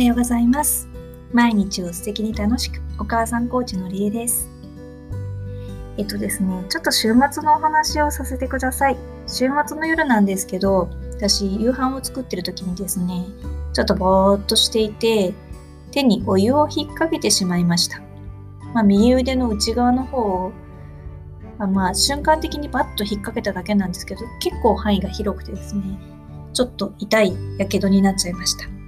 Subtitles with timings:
[0.00, 0.88] はようございます。
[1.30, 4.48] 毎日を素敵に楽しく、お母さんコーチのりえです。
[5.98, 8.96] えっとですね、ちょっと週末のお話をさせてください。
[9.26, 13.26] 週末の夜なんですけど、私、夕飯を作ってる時にですね、
[13.74, 15.34] ちょっとぼーっとしていて、
[15.90, 18.00] 手にお湯を引っ掛けてしまいました。
[18.72, 20.52] まあ、右腕の内側の方を、
[21.58, 25.82] あまあ、瞬間的にバッと引っ掛けただけなんですけど、結構範囲が広くてですね、
[26.54, 28.79] ちょっと痛いやけどになっちゃいました。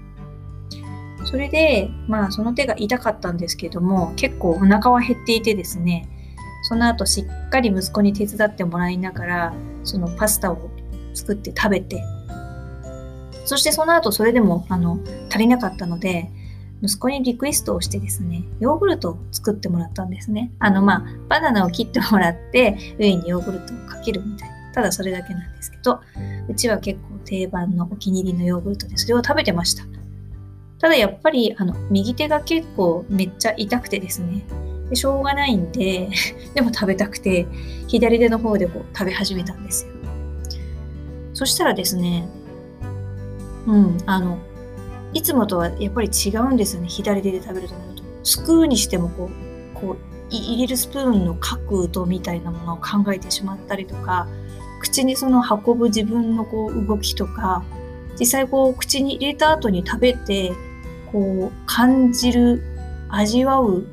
[1.32, 6.06] それで、まあ、その手が痛かったんですけども、結構お腹は減っていてですね、
[6.68, 10.70] その後しっかり息子に手伝ってもらいながら、そのパスタを
[11.14, 12.04] 作って食べて、
[13.46, 15.00] そしてその後それでもあの
[15.30, 16.30] 足りなかったので、
[16.82, 20.52] 息子にリクエストをしてですね、ヨーグルトを作ってもらったんですね。
[20.58, 24.72] あの、まあ、バナナを切ってもらって、上にヨーグルトをかけるみたいな。
[24.74, 26.02] ただそれだけなんですけど、
[26.46, 30.01] うちは結構定番のお気に入りのヨーグルトでそれを食べてました。
[30.82, 34.44] ただやっぱり、あの、右手が結構めっちゃ痛くてですね、
[34.90, 36.10] でしょうがないんで、
[36.54, 37.46] でも食べたくて、
[37.86, 39.92] 左手の方でこう食べ始めたんですよ。
[41.34, 42.28] そしたらですね、
[43.68, 44.38] うん、あの、
[45.14, 46.88] いつもとはやっぱり違うんですよね。
[46.88, 48.02] 左手で食べるとなると。
[48.24, 49.96] すくうにしてもこう、こう、
[50.30, 54.26] 入れるスプーンの角度みたいなものを考えてしまったりとか、
[54.80, 57.62] 口にその運ぶ自分のこう動きとか、
[58.18, 60.52] 実際こう口に入れた後に食べて、
[61.12, 62.62] こう感じる、
[63.08, 63.84] 味わう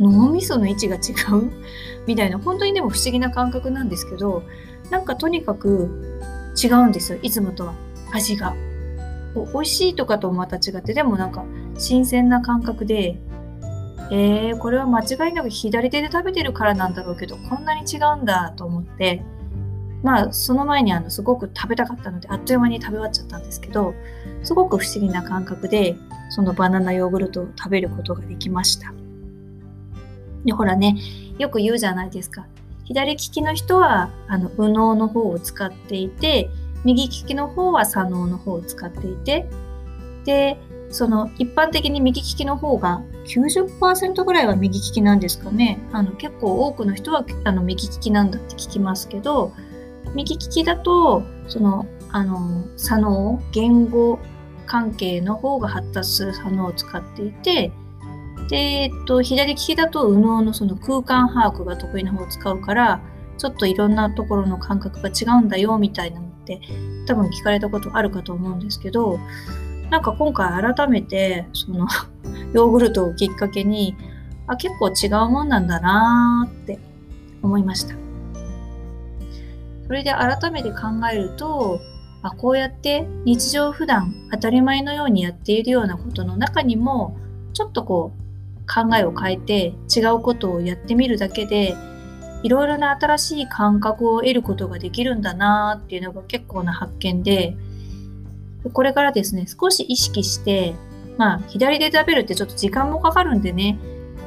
[0.00, 0.98] 脳みその位置が違
[1.36, 1.50] う？
[2.06, 4.42] みたいな、本当にでも不思議な感覚なんですけど、
[4.90, 6.22] なんかとにかく
[6.62, 7.74] 違うんですよ、いつもとは、
[8.12, 8.54] 味が。
[9.34, 11.44] 美味しいとかとまた違って、でもなんか
[11.78, 13.18] 新鮮な感覚で、
[14.10, 19.24] えー、これは間違いなく左手で食べてるからなんだろうけど、こんなに違うんだと思って、
[20.02, 23.94] まあ、その前にあの、すごく食べたかったので、あっという間に食べ終わっちゃったんですけど、
[24.42, 25.96] すごく不思議な感覚で、
[26.30, 28.92] そのバナナヨーグルトを食べることができました。
[30.44, 30.96] で、ほらね、
[31.38, 32.46] よく言うじゃないですか。
[32.84, 36.50] 左利きの人は、あの、右脳の方を使っていて、
[36.84, 39.48] 右利きの方は左脳の方を使っていて、
[40.24, 40.58] で、
[40.90, 45.78] その一般的に右利きの方が90%ぐらいは右利きなんですかね。
[45.92, 49.52] あの結構多くの人はあの右利きなんだって聞きますけど、
[50.14, 54.18] 右利きだと、その、あの、左脳、言語
[54.66, 57.72] 関係の方が発達する左脳を使っていて、
[58.48, 63.00] で、えっと、左利きだと右脳のその空間把握が得意な方を使うから、
[63.38, 66.60] ちょっといろんなところの感覚が違うんだよみたいなのって
[67.06, 69.18] 多分聞かれたことあるかと思うんですけど、
[69.90, 71.86] なんか今回改めてその
[72.54, 73.96] ヨーグルトをきっかけに、
[74.46, 76.78] あ、結構違うもんなんだなーって
[77.42, 78.11] 思いました。
[79.92, 81.78] それで改めて考えると、
[82.22, 87.14] あこうやって日常普段当たり前のようにやっているようなことの中にも
[87.52, 91.76] ちょっとこう考えを変えて違うことをやってみるだけで
[92.42, 97.54] いろいろな新しい感覚を得ることができるんだなっていうのが結構な発見で
[98.72, 100.74] これからですね少し意識して
[101.18, 103.78] まあ左で食べるってちょっと時間もかかるんでね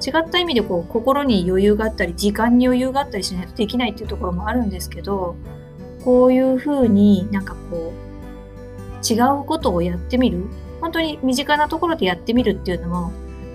[0.06, 5.36] 違った意味でこう心に余裕があったり時間に余裕があったりしないとできないっていうところもあるんですけど
[6.04, 10.46] こういうふうになんかこう違うことをやってみる
[10.82, 13.12] 本当に身近なところでやってみるっていうのも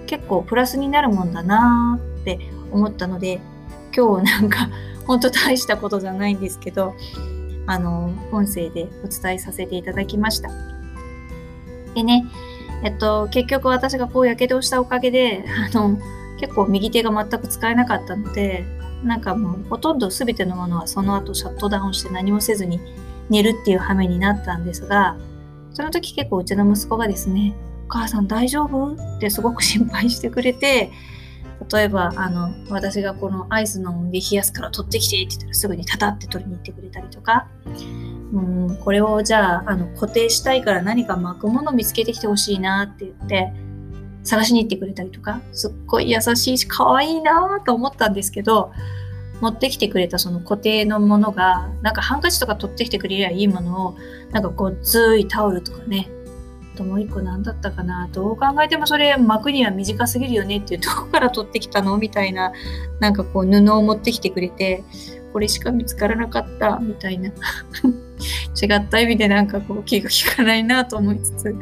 [0.07, 2.41] 結構プラスになるもんだなって
[2.73, 3.41] 思ったので
[3.95, 4.69] 今日なんか
[5.07, 6.95] 本当大したことじゃないんですけど
[7.67, 10.51] あの音声でお伝えさせていただきました。
[11.95, 12.25] でね
[12.83, 15.99] えっと結局私がこうやけどしたおかげであの
[16.41, 18.65] 結構右手が全く使えなかったので、
[19.05, 22.81] なんかもうほとんど全てのものはその後シャットダウンして何もせずに
[23.29, 25.17] 寝るっていう羽目になったんですが、
[25.73, 27.55] その時結構うちの息子がですね、
[27.87, 28.95] お母さん大丈夫？
[28.95, 30.91] ってすごく心配してくれて、
[31.73, 37.49] 例えば、あの、私がこのアイス飲んで冷やすから取ってきてって言ったらすぐにタタって取りに行ってくれたりとか、
[38.33, 43.53] うん、これをじゃあ、あの、固定したいから何か巻くもの見つけてきてほしいなって言って、
[44.23, 48.73] 探しに行ってくれたりとか、すっごい優しいし、可愛いなと思ったんですけど、
[49.41, 53.97] 持ってきてくれたその固定のものが、なんかハンカチとか取ってきてくれりゃいいものを、
[54.33, 56.11] なんかごっついタオルとかね
[56.75, 62.53] あ、ともう一個何だったかな、どう考えてもそれ巻くには短すぎるよねっていうとこから取ってきたのみたいな、
[63.01, 64.85] なんかこう布を持ってきてくれて、
[65.33, 67.31] これしか見つからなかったみたいな。
[68.61, 71.57] 違った意味でなんかこう気が利かないなと思いつつ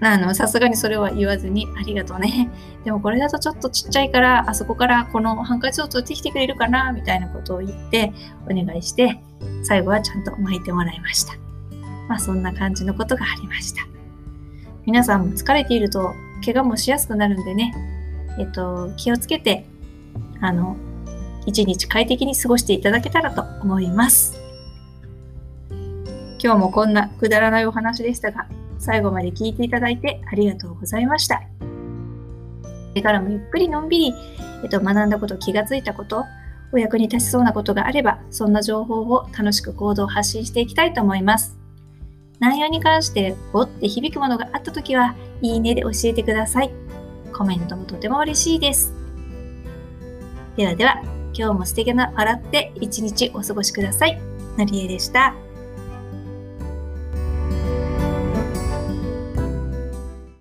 [0.00, 2.50] あの、さすがにそれは言わずに、ありがとうね。
[2.84, 8.12] でもこれだとちょっとちっちゃいから、あそこからこのハンカチを取ってきてくれるかなみたいなことを言って、
[8.50, 9.20] お願いして、
[9.62, 11.34] 最後はちゃんと巻いてもらいました。
[12.08, 13.82] まあそんな感じのことがありました。
[14.84, 16.14] 皆さんも疲れていると
[16.44, 17.74] 怪我もしやすくなるんでね、
[18.38, 19.66] えっと、気をつけて、
[20.40, 20.76] あの、
[21.46, 24.38] 一日快適に過ごしていただけたらと思います。
[26.38, 28.46] 今日もこんなくだらないお話でしたが、
[28.78, 31.36] 最後まで聞いていただいてありがとうございました。
[31.36, 31.42] こ
[32.94, 34.14] れからもゆっくりのんびり、
[34.62, 36.24] えっと、学んだこと、気がついたこと、
[36.72, 41.56] お役に立ちそうなことがあれば、そんな情報を楽しく行動発信していきたいと思います。
[42.38, 46.70] 内容に関して、おって響くものがあったときは、いいねで教えてください。
[47.32, 48.92] コメントもとても嬉しいです。
[50.56, 51.02] ではでは、
[51.34, 54.18] 今日も素敵な笑って一日お過ごしください。
[54.56, 55.45] のりえでした。